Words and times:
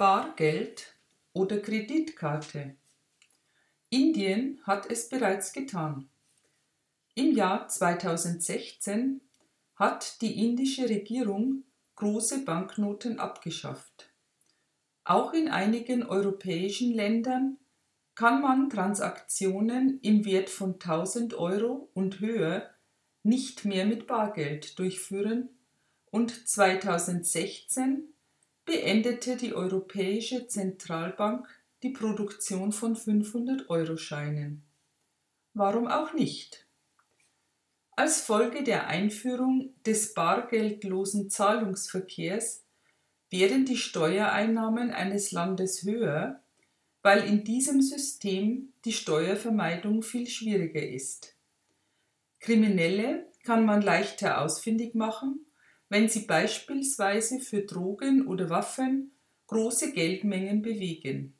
Bargeld 0.00 0.94
oder 1.34 1.58
Kreditkarte. 1.58 2.74
Indien 3.90 4.58
hat 4.62 4.90
es 4.90 5.10
bereits 5.10 5.52
getan. 5.52 6.08
Im 7.14 7.36
Jahr 7.36 7.68
2016 7.68 9.20
hat 9.76 10.22
die 10.22 10.42
indische 10.42 10.88
Regierung 10.88 11.64
große 11.96 12.46
Banknoten 12.46 13.18
abgeschafft. 13.18 14.08
Auch 15.04 15.34
in 15.34 15.48
einigen 15.48 16.06
europäischen 16.06 16.94
Ländern 16.94 17.58
kann 18.14 18.40
man 18.40 18.70
Transaktionen 18.70 20.00
im 20.00 20.24
Wert 20.24 20.48
von 20.48 20.76
1000 20.76 21.34
Euro 21.34 21.90
und 21.92 22.20
höher 22.20 22.70
nicht 23.22 23.66
mehr 23.66 23.84
mit 23.84 24.06
Bargeld 24.06 24.78
durchführen 24.78 25.50
und 26.06 26.48
2016 26.48 28.14
beendete 28.70 29.36
die 29.36 29.52
Europäische 29.52 30.46
Zentralbank 30.46 31.48
die 31.82 31.90
Produktion 31.90 32.70
von 32.70 32.94
500-Euro-Scheinen. 32.94 34.62
Warum 35.54 35.88
auch 35.88 36.12
nicht? 36.12 36.68
Als 37.96 38.20
Folge 38.20 38.62
der 38.62 38.86
Einführung 38.86 39.74
des 39.84 40.14
bargeldlosen 40.14 41.30
Zahlungsverkehrs 41.30 42.62
wären 43.28 43.64
die 43.64 43.76
Steuereinnahmen 43.76 44.92
eines 44.92 45.32
Landes 45.32 45.82
höher, 45.82 46.40
weil 47.02 47.24
in 47.24 47.42
diesem 47.42 47.82
System 47.82 48.72
die 48.84 48.92
Steuervermeidung 48.92 50.04
viel 50.04 50.28
schwieriger 50.28 50.86
ist. 50.86 51.34
Kriminelle 52.38 53.26
kann 53.42 53.66
man 53.66 53.82
leichter 53.82 54.40
ausfindig 54.40 54.94
machen, 54.94 55.44
wenn 55.90 56.08
sie 56.08 56.20
beispielsweise 56.20 57.40
für 57.40 57.62
Drogen 57.62 58.26
oder 58.26 58.48
Waffen 58.48 59.10
große 59.48 59.92
Geldmengen 59.92 60.62
bewegen. 60.62 61.34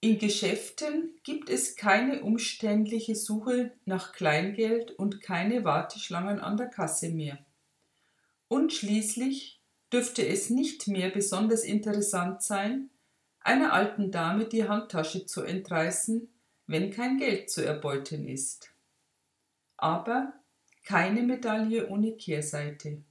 In 0.00 0.18
Geschäften 0.18 1.14
gibt 1.22 1.48
es 1.48 1.76
keine 1.76 2.22
umständliche 2.22 3.14
Suche 3.14 3.70
nach 3.86 4.12
Kleingeld 4.12 4.90
und 4.90 5.22
keine 5.22 5.64
Warteschlangen 5.64 6.40
an 6.40 6.58
der 6.58 6.66
Kasse 6.66 7.08
mehr. 7.08 7.38
Und 8.48 8.72
schließlich 8.72 9.62
dürfte 9.90 10.26
es 10.26 10.50
nicht 10.50 10.88
mehr 10.88 11.08
besonders 11.08 11.64
interessant 11.64 12.42
sein, 12.42 12.90
einer 13.40 13.72
alten 13.72 14.10
Dame 14.10 14.46
die 14.46 14.68
Handtasche 14.68 15.26
zu 15.26 15.42
entreißen, 15.42 16.28
wenn 16.66 16.90
kein 16.90 17.18
Geld 17.18 17.48
zu 17.50 17.64
erbeuten 17.64 18.26
ist. 18.26 18.70
Aber 19.76 20.34
keine 20.84 21.22
Medaille 21.22 21.88
ohne 21.88 22.16
Kehrseite. 22.16 23.04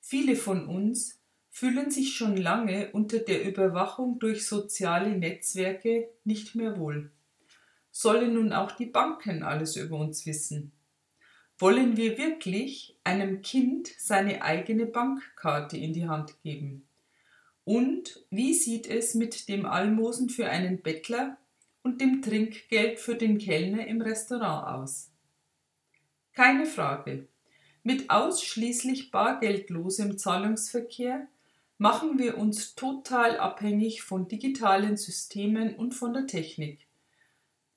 Viele 0.00 0.36
von 0.36 0.66
uns 0.66 1.20
fühlen 1.50 1.90
sich 1.90 2.14
schon 2.14 2.36
lange 2.36 2.90
unter 2.92 3.18
der 3.18 3.44
Überwachung 3.46 4.18
durch 4.18 4.46
soziale 4.46 5.16
Netzwerke 5.16 6.08
nicht 6.24 6.54
mehr 6.54 6.78
wohl. 6.78 7.10
Sollen 7.90 8.34
nun 8.34 8.52
auch 8.52 8.72
die 8.72 8.86
Banken 8.86 9.42
alles 9.42 9.76
über 9.76 9.98
uns 9.98 10.24
wissen? 10.26 10.72
Wollen 11.58 11.96
wir 11.96 12.16
wirklich 12.16 12.96
einem 13.04 13.42
Kind 13.42 13.90
seine 13.98 14.42
eigene 14.42 14.86
Bankkarte 14.86 15.76
in 15.76 15.92
die 15.92 16.08
Hand 16.08 16.40
geben? 16.42 16.86
Und 17.64 18.24
wie 18.30 18.54
sieht 18.54 18.86
es 18.86 19.14
mit 19.14 19.48
dem 19.48 19.66
Almosen 19.66 20.30
für 20.30 20.48
einen 20.48 20.80
Bettler 20.80 21.36
und 21.82 22.00
dem 22.00 22.22
Trinkgeld 22.22 22.98
für 22.98 23.14
den 23.14 23.38
Kellner 23.38 23.86
im 23.86 24.00
Restaurant 24.00 24.80
aus? 24.80 25.10
Keine 26.32 26.64
Frage. 26.64 27.28
Mit 27.82 28.10
ausschließlich 28.10 29.10
bargeldlosem 29.10 30.18
Zahlungsverkehr 30.18 31.26
machen 31.78 32.18
wir 32.18 32.36
uns 32.36 32.74
total 32.74 33.38
abhängig 33.38 34.02
von 34.02 34.28
digitalen 34.28 34.98
Systemen 34.98 35.74
und 35.76 35.94
von 35.94 36.12
der 36.12 36.26
Technik. 36.26 36.86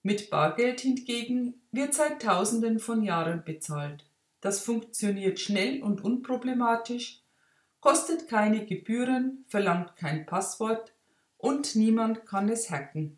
Mit 0.02 0.30
Bargeld 0.30 0.82
hingegen 0.82 1.62
wird 1.72 1.94
seit 1.94 2.22
Tausenden 2.22 2.80
von 2.80 3.04
Jahren 3.04 3.46
bezahlt. 3.46 4.06
Das 4.42 4.60
funktioniert 4.60 5.40
schnell 5.40 5.82
und 5.82 6.04
unproblematisch, 6.04 7.22
kostet 7.80 8.28
keine 8.28 8.66
Gebühren, 8.66 9.46
verlangt 9.48 9.96
kein 9.96 10.26
Passwort 10.26 10.94
und 11.38 11.78
niemand 11.78 12.26
kann 12.26 12.50
es 12.50 12.70
hacken. 12.70 13.18